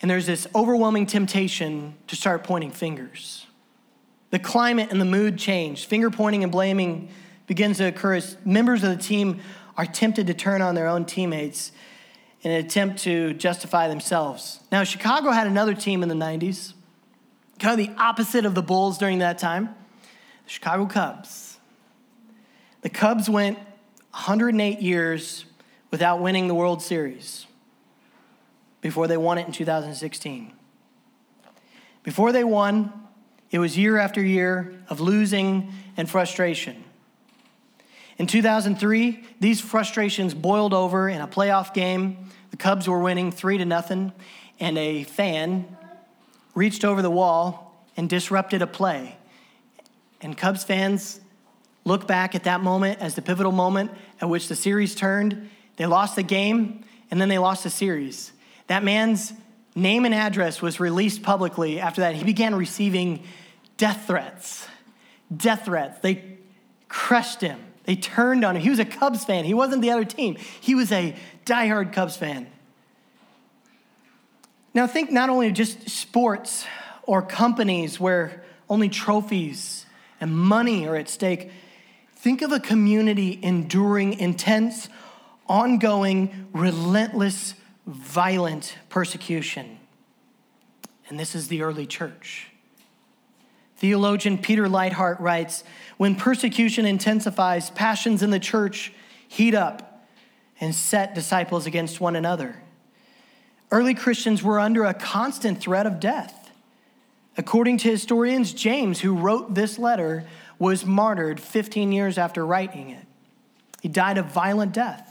[0.01, 3.45] And there's this overwhelming temptation to start pointing fingers.
[4.31, 5.87] The climate and the mood change.
[5.87, 7.09] Finger pointing and blaming
[7.47, 9.41] begins to occur as members of the team
[9.77, 11.73] are tempted to turn on their own teammates
[12.43, 14.61] in an attempt to justify themselves.
[14.71, 16.75] Now, Chicago had another team in the 90s
[17.61, 19.75] kind of the opposite of the Bulls during that time
[20.45, 21.59] the Chicago Cubs.
[22.81, 23.59] The Cubs went
[24.11, 25.45] 108 years
[25.91, 27.47] without winning the World Series
[28.81, 30.53] before they won it in 2016.
[32.03, 32.93] Before they won,
[33.51, 36.85] it was year after year of losing and frustration.
[38.19, 42.29] In 2003, these frustrations boiled over in a playoff game.
[42.51, 44.13] The Cubs were winning three to nothing,
[44.59, 45.77] and a fan
[46.55, 49.17] reached over the wall and disrupted a play.
[50.21, 51.21] And Cubs fans
[51.85, 53.91] look back at that moment as the pivotal moment
[54.21, 55.49] at which the series turned.
[55.77, 58.33] They lost the game, and then they lost the series.
[58.67, 59.33] That man's
[59.75, 62.15] name and address was released publicly after that.
[62.15, 63.23] He began receiving
[63.77, 64.67] death threats.
[65.35, 66.01] Death threats.
[66.01, 66.39] They
[66.89, 67.61] crushed him.
[67.85, 68.63] They turned on him.
[68.63, 69.45] He was a Cubs fan.
[69.45, 70.37] He wasn't the other team.
[70.61, 71.17] He was a
[71.47, 72.47] diehard Cubs fan.
[74.75, 76.65] Now, think not only of just sports
[77.03, 79.85] or companies where only trophies
[80.21, 81.51] and money are at stake.
[82.15, 84.89] Think of a community enduring intense,
[85.49, 87.55] ongoing, relentless,
[87.87, 89.79] violent persecution.
[91.09, 92.49] And this is the early church.
[93.77, 95.65] Theologian Peter Leithart writes
[95.97, 98.93] When persecution intensifies, passions in the church
[99.27, 100.07] heat up
[100.61, 102.63] and set disciples against one another.
[103.71, 106.51] Early Christians were under a constant threat of death.
[107.37, 110.25] According to historians, James, who wrote this letter,
[110.59, 113.07] was martyred 15 years after writing it.
[113.81, 115.10] He died a violent death.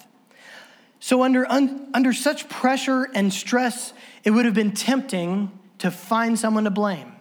[0.99, 3.93] So, under, un, under such pressure and stress,
[4.23, 7.13] it would have been tempting to find someone to blame.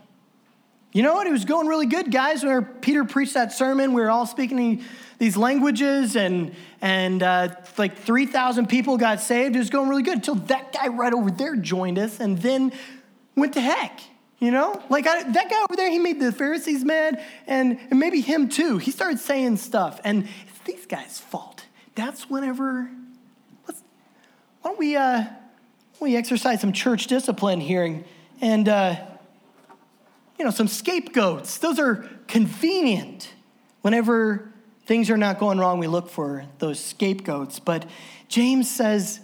[0.93, 1.27] You know what?
[1.27, 2.43] It was going really good, guys.
[2.43, 4.83] When Peter preached that sermon, we were all speaking
[5.19, 9.55] these languages, and, and uh, like 3,000 people got saved.
[9.55, 12.73] It was going really good until that guy right over there joined us and then
[13.37, 14.01] went to heck.
[14.41, 17.99] You know, like I, that guy over there, he made the Pharisees mad, and, and
[17.99, 18.79] maybe him too.
[18.79, 21.65] He started saying stuff, and it's these guys' fault.
[21.97, 22.89] That's whenever,
[24.63, 25.25] why don't we, uh,
[26.01, 28.05] we exercise some church discipline here
[28.41, 28.97] and, uh,
[30.39, 31.59] you know, some scapegoats.
[31.59, 33.33] Those are convenient.
[33.83, 34.53] Whenever
[34.87, 37.59] things are not going wrong, we look for those scapegoats.
[37.59, 37.87] But
[38.29, 39.21] James says,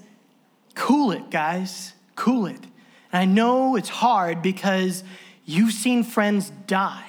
[0.74, 2.60] cool it, guys, cool it.
[3.12, 5.04] And I know it's hard because
[5.44, 7.04] you've seen friends die.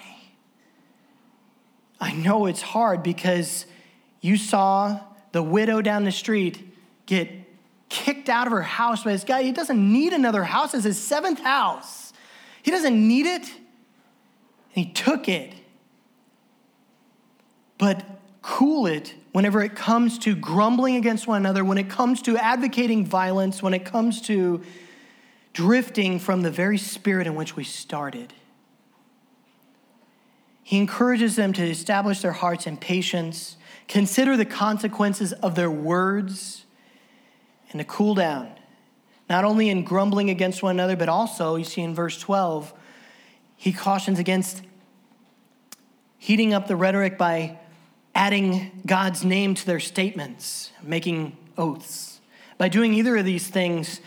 [2.00, 3.66] I know it's hard because
[4.22, 5.00] you saw
[5.32, 6.74] the widow down the street
[7.06, 7.45] get
[7.90, 9.44] kicked out of her house by this guy.
[9.44, 12.14] He doesn't need another house, it's his seventh house.
[12.64, 15.54] He doesn't need it, and he took it.
[17.78, 18.04] But
[18.42, 23.06] cool it whenever it comes to grumbling against one another, when it comes to advocating
[23.06, 24.62] violence, when it comes to
[25.54, 28.34] drifting from the very spirit in which we started.
[30.64, 33.58] He encourages them to establish their hearts in patience,
[33.88, 36.65] consider the consequences of their words,
[37.76, 38.50] and to cool down,
[39.30, 42.74] not only in grumbling against one another, but also, you see in verse 12,
[43.58, 44.62] he cautions against
[46.18, 47.60] heating up the rhetoric by
[48.16, 52.22] adding God's name to their statements, making oaths.
[52.58, 54.00] By doing either of these things,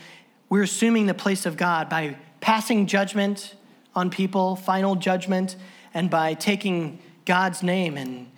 [0.49, 3.53] we're assuming the place of God by passing judgment
[3.93, 5.57] on people, final judgment,
[5.93, 8.31] and by taking God's name and,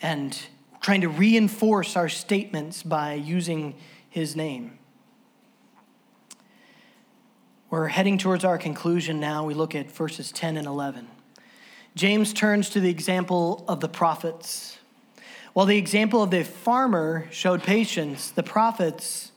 [0.00, 0.40] and
[0.80, 3.74] trying to reinforce our statements by using
[4.08, 4.77] his name.
[7.70, 9.44] We're heading towards our conclusion now.
[9.44, 11.06] We look at verses 10 and 11.
[11.94, 14.78] James turns to the example of the prophets.
[15.52, 19.32] While the example of the farmer showed patience, the prophets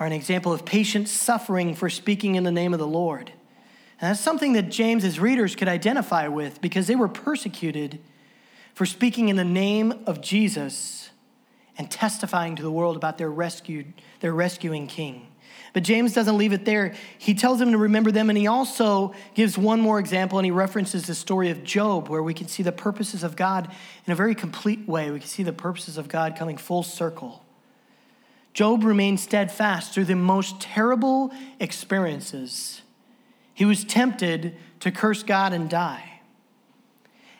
[0.00, 3.30] are an example of patient suffering for speaking in the name of the Lord.
[4.00, 8.00] And that's something that James's readers could identify with because they were persecuted
[8.74, 11.10] for speaking in the name of Jesus
[11.78, 15.28] and testifying to the world about their rescued, their rescuing king.
[15.74, 16.94] But James doesn't leave it there.
[17.18, 20.52] He tells them to remember them, and he also gives one more example, and he
[20.52, 23.68] references the story of Job, where we can see the purposes of God
[24.06, 25.10] in a very complete way.
[25.10, 27.44] We can see the purposes of God coming full circle.
[28.52, 32.82] Job remained steadfast through the most terrible experiences.
[33.52, 36.20] He was tempted to curse God and die.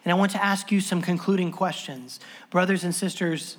[0.04, 2.18] And I want to ask you some concluding questions.
[2.50, 3.58] Brothers and sisters,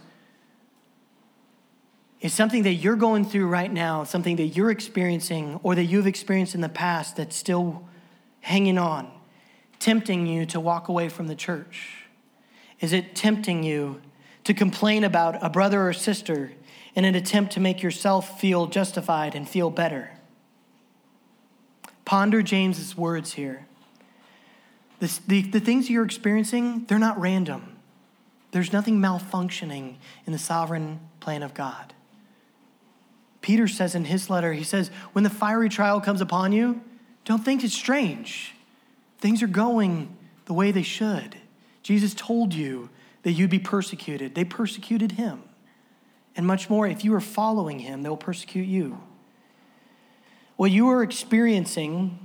[2.25, 6.07] is something that you're going through right now, something that you're experiencing or that you've
[6.07, 7.87] experienced in the past that's still
[8.41, 9.11] hanging on,
[9.79, 12.05] tempting you to walk away from the church?
[12.81, 14.01] Is it tempting you
[14.45, 16.51] to complain about a brother or sister
[16.95, 20.11] in an attempt to make yourself feel justified and feel better.
[22.05, 23.65] Ponder James's words here.
[24.99, 27.75] The, the things you're experiencing, they're not random.
[28.51, 29.95] There's nothing malfunctioning
[30.25, 31.94] in the sovereign plan of God.
[33.45, 36.81] Peter says in his letter, he says, when the fiery trial comes upon you,
[37.25, 38.55] don't think it's strange.
[39.19, 41.37] Things are going the way they should.
[41.83, 42.89] Jesus told you
[43.21, 44.33] that you'd be persecuted.
[44.33, 45.43] They persecuted him.
[46.35, 48.99] And much more, if you are following him, they'll persecute you.
[50.55, 52.17] What you are experiencing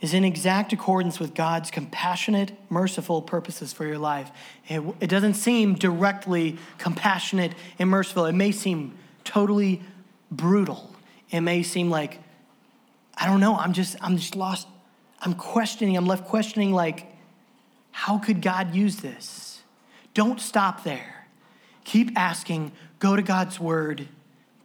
[0.00, 4.30] is in exact accordance with God's compassionate, merciful purposes for your life.
[4.68, 8.26] It, it, doesn't seem directly compassionate and merciful.
[8.26, 9.82] It may seem totally
[10.30, 10.94] brutal.
[11.30, 12.20] It may seem like,
[13.16, 14.68] I don't know, I'm just, I'm just lost.
[15.20, 17.06] I'm questioning, I'm left questioning, like,
[17.90, 19.62] how could God use this?
[20.12, 21.26] Don't stop there.
[21.84, 24.08] Keep asking, go to God's word,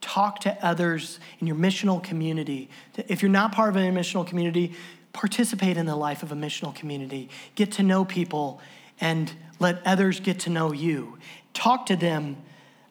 [0.01, 2.70] talk to others in your missional community.
[3.07, 4.74] If you're not part of a missional community,
[5.14, 7.30] participate in the life of a missional community.
[7.55, 8.59] Get to know people
[8.99, 11.18] and let others get to know you.
[11.53, 12.38] Talk to them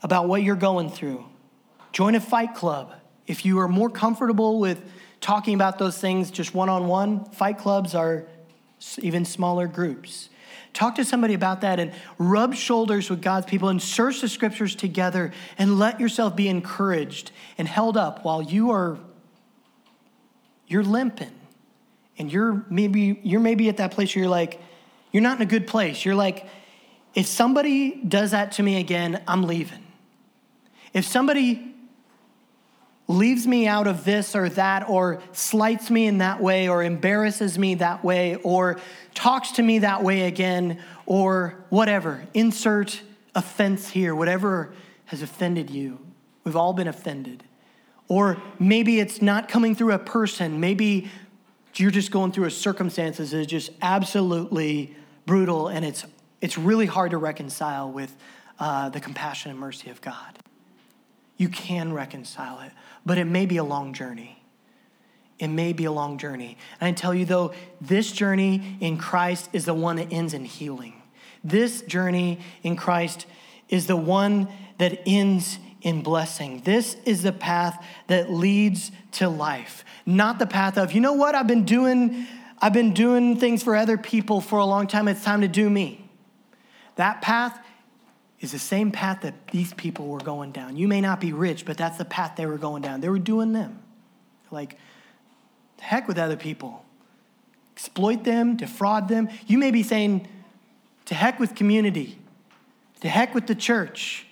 [0.03, 1.25] about what you're going through.
[1.93, 2.95] Join a fight club.
[3.27, 4.83] If you are more comfortable with
[5.21, 8.27] talking about those things just one on one, fight clubs are
[8.99, 10.29] even smaller groups.
[10.73, 14.75] Talk to somebody about that and rub shoulders with God's people and search the scriptures
[14.75, 18.99] together and let yourself be encouraged and held up while you are
[20.69, 21.33] you're limping
[22.17, 24.61] and you're maybe you're maybe at that place where you're like
[25.11, 26.05] you're not in a good place.
[26.05, 26.47] You're like
[27.15, 29.85] if somebody does that to me again, I'm leaving.
[30.95, 31.70] If somebody
[33.11, 37.59] leaves me out of this or that, or slights me in that way, or embarrasses
[37.59, 38.79] me that way, or
[39.15, 42.23] talks to me that way again, or whatever.
[42.35, 43.03] Insert
[43.35, 44.73] offense here, whatever
[45.07, 45.99] has offended you.
[46.45, 47.43] We've all been offended.
[48.07, 50.61] Or maybe it's not coming through a person.
[50.61, 51.11] Maybe
[51.75, 54.95] you're just going through a circumstances that is just absolutely
[55.27, 56.05] brutal and it's,
[56.41, 58.15] it's really hard to reconcile with
[58.59, 60.39] uh, the compassion and mercy of God.
[61.41, 62.73] You can reconcile it
[63.05, 64.43] but it may be a long journey.
[65.39, 66.59] It may be a long journey.
[66.81, 70.45] And I tell you though, this journey in Christ is the one that ends in
[70.45, 71.03] healing.
[71.43, 73.27] This journey in Christ
[73.69, 76.61] is the one that ends in blessing.
[76.65, 81.35] This is the path that leads to life, not the path of, you know what,
[81.35, 82.27] I've been doing
[82.63, 85.09] I've been doing things for other people for a long time.
[85.09, 86.07] It's time to do me.
[86.97, 87.59] That path
[88.41, 90.77] is the same path that these people were going down.
[90.77, 93.01] You may not be rich, but that's the path they were going down.
[93.01, 93.83] They were doing them.
[94.51, 94.77] Like,
[95.79, 96.85] heck with other people.
[97.77, 99.29] Exploit them, defraud them.
[99.47, 100.27] You may be saying,
[101.07, 102.19] to heck with community,
[103.01, 104.27] to heck with the church.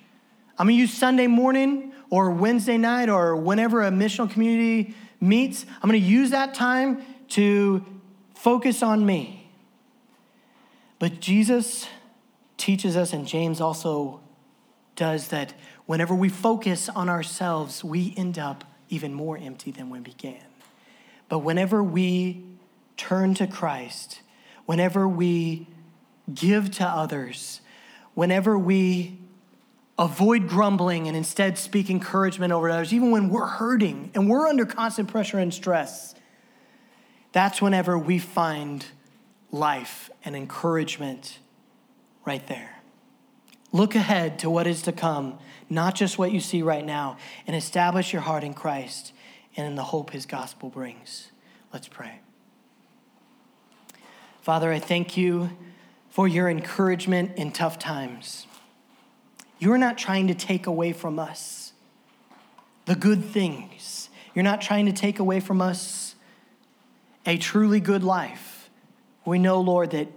[0.59, 5.89] I'm gonna use Sunday morning or Wednesday night or whenever a missional community meets, I'm
[5.89, 7.85] gonna use that time to
[8.35, 9.51] focus on me.
[10.99, 11.87] But Jesus
[12.69, 14.21] teaches us, and James also
[14.95, 15.55] does, that
[15.87, 20.45] whenever we focus on ourselves, we end up even more empty than we began.
[21.31, 22.45] But whenever we
[22.99, 24.21] turn to Christ,
[24.67, 25.67] whenever we
[26.35, 27.63] give to others,
[28.13, 29.17] whenever we
[29.99, 34.67] avoid grumbling and instead speak encouragement over others, even when we're hurting and we're under
[34.67, 36.15] constant pressure and stress,
[37.33, 38.85] that's whenever we find
[39.51, 41.39] life and encouragement
[42.29, 42.77] right there.
[43.73, 47.17] Look ahead to what is to come, not just what you see right now,
[47.47, 49.13] and establish your heart in Christ
[49.57, 51.33] and in the hope his gospel brings.
[51.73, 52.21] Let's pray.
[54.43, 55.51] Father, I thank you
[56.11, 58.47] for your encouragement in tough times.
[59.59, 61.73] You're not trying to take away from us
[62.87, 64.09] the good things.
[64.35, 66.15] You're not trying to take away from us
[67.27, 68.71] a truly good life.
[69.25, 70.09] We know, Lord, that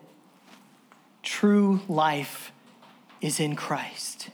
[1.23, 2.51] true life
[3.21, 4.29] is in Christ.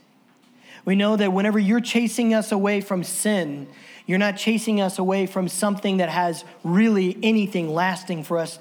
[0.86, 3.68] We know that whenever you're chasing us away from sin,
[4.06, 8.58] you're not chasing us away from something that has really anything lasting for us,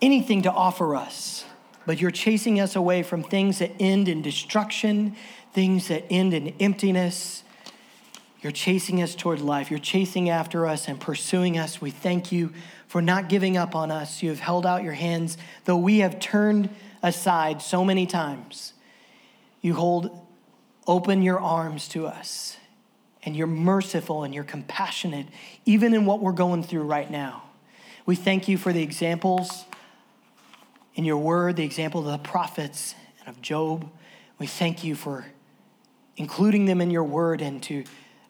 [0.00, 1.44] anything to offer us.
[1.84, 5.14] But you're chasing us away from things that end in destruction,
[5.52, 7.42] things that end in emptiness.
[8.40, 9.70] You're chasing us toward life.
[9.70, 11.80] You're chasing after us and pursuing us.
[11.80, 12.52] We thank you
[12.88, 14.22] for not giving up on us.
[14.22, 16.70] You have held out your hands, though we have turned
[17.02, 18.72] aside so many times.
[19.60, 20.26] You hold
[20.86, 22.56] open your arms to us,
[23.22, 25.26] and you're merciful and you're compassionate,
[25.66, 27.42] even in what we're going through right now.
[28.06, 29.66] We thank you for the examples
[30.94, 33.88] in your word, the example of the prophets and of Job.
[34.38, 35.26] We thank you for
[36.16, 37.84] including them in your word and to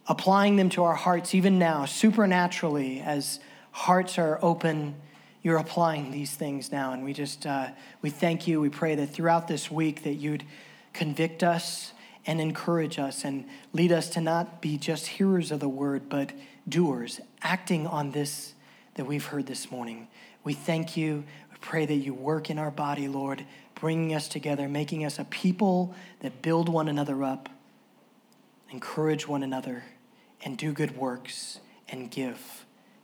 [0.09, 3.39] applying them to our hearts even now, supernaturally, as
[3.71, 4.95] hearts are open,
[5.43, 6.93] you're applying these things now.
[6.93, 7.69] And we just, uh,
[8.03, 8.61] we thank you.
[8.61, 10.45] We pray that throughout this week that you'd
[10.93, 11.93] convict us
[12.27, 16.33] and encourage us and lead us to not be just hearers of the word, but
[16.69, 18.53] doers, acting on this
[18.95, 20.09] that we've heard this morning.
[20.45, 21.25] We thank you.
[21.51, 23.45] We pray that you work in our body, Lord.
[23.81, 27.49] bringing us together, making us a people that build one another up,
[28.71, 29.85] encourage one another,
[30.45, 32.58] and do good works and give.